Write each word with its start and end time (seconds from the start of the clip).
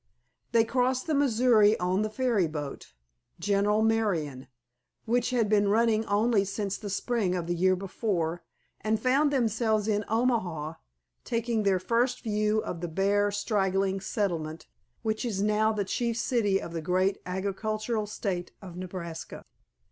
They 0.51 0.63
crossed 0.63 1.05
the 1.05 1.13
Missouri 1.13 1.79
on 1.79 2.01
the 2.01 2.09
ferry 2.09 2.47
boat 2.47 2.93
General 3.39 3.83
Marion, 3.83 4.47
which 5.05 5.29
had 5.29 5.47
been 5.47 5.67
running 5.67 6.07
only 6.07 6.43
since 6.43 6.75
the 6.79 6.89
spring 6.89 7.35
of 7.35 7.45
the 7.45 7.53
year 7.53 7.75
before, 7.75 8.43
and 8.79 8.99
found 8.99 9.31
themselves 9.31 9.87
in 9.87 10.03
Omaha, 10.09 10.73
taking 11.23 11.61
their 11.61 11.77
first 11.77 12.21
view 12.23 12.63
of 12.63 12.81
the 12.81 12.87
bare, 12.87 13.29
straggling 13.29 13.99
settlement 14.01 14.65
which 15.03 15.23
is 15.23 15.43
now 15.43 15.71
the 15.71 15.85
chief 15.85 16.17
city 16.17 16.59
of 16.59 16.73
the 16.73 16.81
great 16.81 17.19
agricultural 17.27 18.07
State 18.07 18.53
of 18.59 18.75
Nebraska. 18.75 19.45